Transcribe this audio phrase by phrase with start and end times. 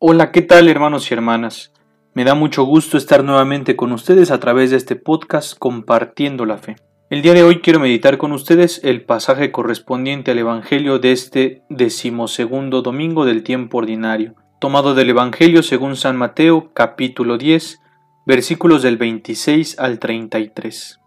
[0.00, 1.72] Hola, ¿qué tal hermanos y hermanas?
[2.14, 6.56] Me da mucho gusto estar nuevamente con ustedes a través de este podcast compartiendo la
[6.56, 6.76] fe.
[7.10, 11.62] El día de hoy quiero meditar con ustedes el pasaje correspondiente al Evangelio de este
[11.68, 17.80] decimosegundo domingo del tiempo ordinario, tomado del Evangelio según San Mateo capítulo 10,
[18.24, 21.00] versículos del 26 al 33.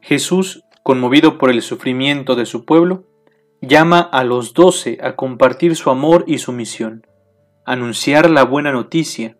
[0.00, 3.04] Jesús, conmovido por el sufrimiento de su pueblo,
[3.60, 7.04] llama a los doce a compartir su amor y su misión
[7.66, 9.36] anunciar la buena noticia,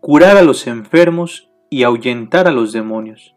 [0.00, 3.36] curar a los enfermos y ahuyentar a los demonios.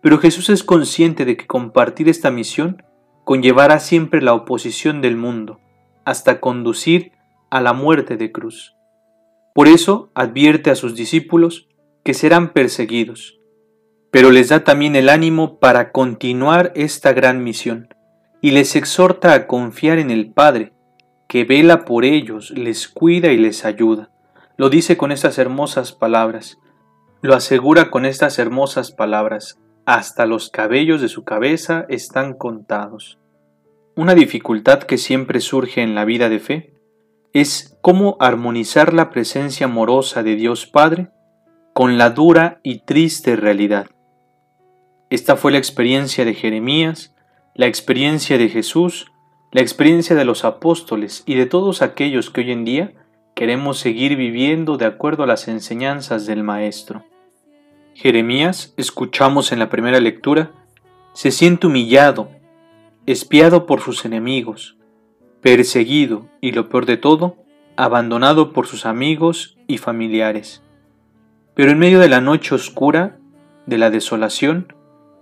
[0.00, 2.84] Pero Jesús es consciente de que compartir esta misión
[3.24, 5.60] conllevará siempre la oposición del mundo,
[6.04, 7.12] hasta conducir
[7.50, 8.76] a la muerte de cruz.
[9.54, 11.68] Por eso advierte a sus discípulos
[12.04, 13.40] que serán perseguidos,
[14.12, 17.88] pero les da también el ánimo para continuar esta gran misión
[18.40, 20.72] y les exhorta a confiar en el Padre,
[21.32, 24.10] que vela por ellos, les cuida y les ayuda.
[24.58, 26.58] Lo dice con estas hermosas palabras.
[27.22, 29.58] Lo asegura con estas hermosas palabras.
[29.86, 33.18] Hasta los cabellos de su cabeza están contados.
[33.96, 36.74] Una dificultad que siempre surge en la vida de fe
[37.32, 41.08] es cómo armonizar la presencia amorosa de Dios Padre
[41.72, 43.86] con la dura y triste realidad.
[45.08, 47.14] Esta fue la experiencia de Jeremías,
[47.54, 49.11] la experiencia de Jesús
[49.52, 52.94] la experiencia de los apóstoles y de todos aquellos que hoy en día
[53.34, 57.04] queremos seguir viviendo de acuerdo a las enseñanzas del Maestro.
[57.92, 60.52] Jeremías, escuchamos en la primera lectura,
[61.12, 62.30] se siente humillado,
[63.04, 64.78] espiado por sus enemigos,
[65.42, 67.36] perseguido y lo peor de todo,
[67.76, 70.62] abandonado por sus amigos y familiares.
[71.54, 73.18] Pero en medio de la noche oscura,
[73.66, 74.72] de la desolación,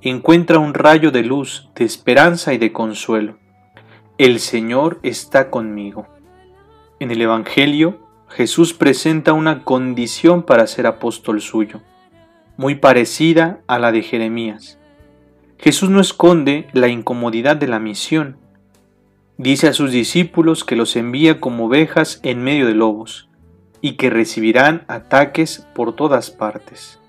[0.03, 3.40] encuentra un rayo de luz, de esperanza y de consuelo.
[4.21, 6.07] El Señor está conmigo.
[6.99, 11.81] En el Evangelio, Jesús presenta una condición para ser apóstol suyo,
[12.59, 14.79] muy parecida a la de Jeremías.
[15.59, 18.37] Jesús no esconde la incomodidad de la misión.
[19.39, 23.31] Dice a sus discípulos que los envía como ovejas en medio de lobos
[23.81, 27.01] y que recibirán ataques por todas partes.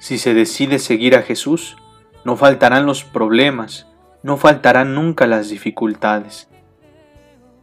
[0.00, 1.78] Si se decide seguir a Jesús,
[2.26, 3.86] no faltarán los problemas,
[4.26, 6.48] no faltarán nunca las dificultades.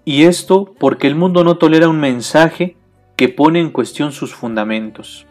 [0.06, 2.78] Y esto porque el mundo no tolera un mensaje
[3.18, 5.28] que pone en cuestión sus fundamentos.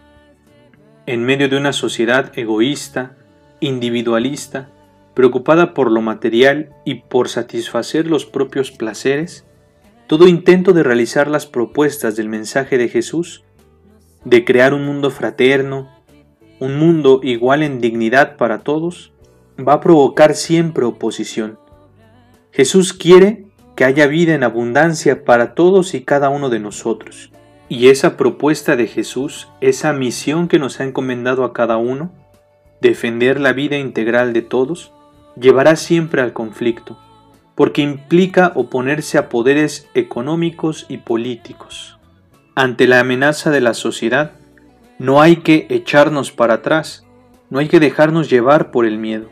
[1.07, 3.17] En medio de una sociedad egoísta,
[3.61, 4.69] individualista,
[5.15, 9.47] preocupada por lo material y por satisfacer los propios placeres,
[10.09, 13.43] todo intento de realizar las propuestas del mensaje de Jesús,
[14.27, 15.89] de crear un mundo fraterno,
[16.61, 19.12] un mundo igual en dignidad para todos,
[19.59, 21.59] va a provocar siempre oposición.
[22.51, 23.47] Jesús quiere
[23.77, 27.31] que haya vida en abundancia para todos y cada uno de nosotros.
[27.69, 32.13] Y esa propuesta de Jesús, esa misión que nos ha encomendado a cada uno,
[32.81, 34.93] defender la vida integral de todos,
[35.41, 36.99] llevará siempre al conflicto,
[37.55, 41.99] porque implica oponerse a poderes económicos y políticos.
[42.55, 44.33] Ante la amenaza de la sociedad,
[44.99, 47.07] no hay que echarnos para atrás,
[47.49, 49.31] no hay que dejarnos llevar por el miedo.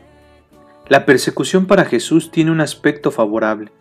[0.91, 3.71] La persecución para Jesús tiene un aspecto favorable.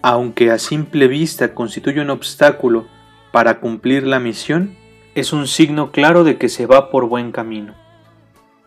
[0.00, 2.86] Aunque a simple vista constituye un obstáculo
[3.30, 4.74] para cumplir la misión,
[5.14, 7.74] es un signo claro de que se va por buen camino.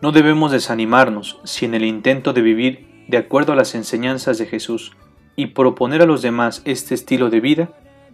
[0.00, 4.46] No debemos desanimarnos si en el intento de vivir de acuerdo a las enseñanzas de
[4.46, 4.92] Jesús
[5.34, 7.70] y proponer a los demás este estilo de vida,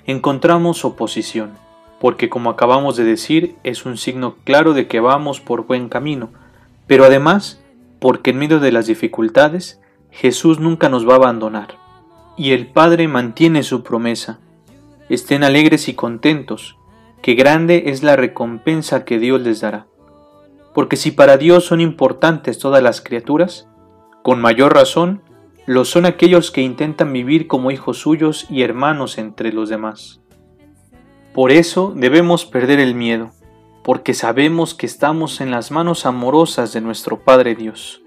[0.06, 1.52] encontramos oposición,
[2.00, 6.30] porque como acabamos de decir es un signo claro de que vamos por buen camino,
[6.86, 7.60] pero además
[8.04, 11.78] porque en medio de las dificultades Jesús nunca nos va a abandonar,
[12.36, 14.40] y el Padre mantiene su promesa.
[15.08, 16.76] Estén alegres y contentos,
[17.22, 19.86] que grande es la recompensa que Dios les dará.
[20.74, 23.68] Porque si para Dios son importantes todas las criaturas,
[24.22, 25.22] con mayor razón
[25.64, 30.20] lo son aquellos que intentan vivir como hijos suyos y hermanos entre los demás.
[31.32, 33.30] Por eso debemos perder el miedo,
[33.84, 38.00] porque sabemos que estamos en las manos amorosas de nuestro Padre Dios.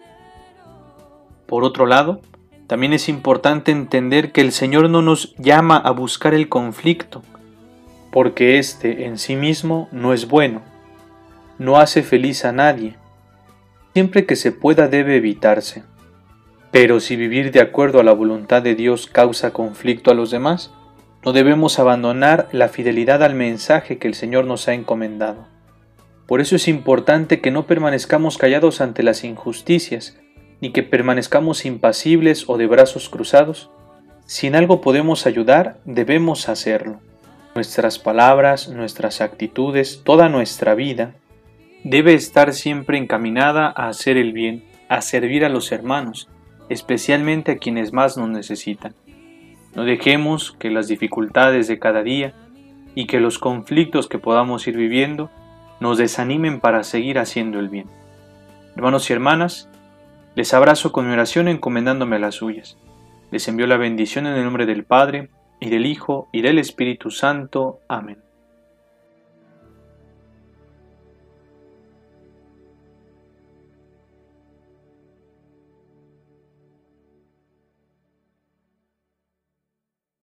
[1.46, 2.20] Por otro lado,
[2.66, 7.22] también es importante entender que el Señor no nos llama a buscar el conflicto,
[8.12, 10.64] porque éste en sí mismo no es bueno,
[11.60, 12.98] no hace feliz a nadie.
[13.94, 15.84] Siempre que se pueda debe evitarse.
[16.72, 20.72] Pero si vivir de acuerdo a la voluntad de Dios causa conflicto a los demás,
[21.24, 25.57] no debemos abandonar la fidelidad al mensaje que el Señor nos ha encomendado.
[26.28, 30.20] Por eso es importante que no permanezcamos callados ante las injusticias,
[30.60, 33.70] ni que permanezcamos impasibles o de brazos cruzados.
[34.26, 37.00] Si en algo podemos ayudar, debemos hacerlo.
[37.56, 41.16] Nuestras palabras, nuestras actitudes, toda nuestra vida
[41.86, 46.28] debe estar siempre encaminada a hacer el bien, a servir a los hermanos,
[46.68, 48.96] especialmente a quienes más nos necesitan.
[49.76, 52.34] No dejemos que las dificultades de cada día
[52.96, 55.30] y que los conflictos que podamos ir viviendo
[55.80, 57.88] nos desanimen para seguir haciendo el bien.
[58.76, 59.70] Hermanos y hermanas,
[60.36, 62.78] les abrazo con oración encomendándome a las suyas.
[63.32, 65.30] Les envío la bendición en el nombre del Padre,
[65.60, 67.80] y del Hijo, y del Espíritu Santo.
[67.88, 68.27] Amén.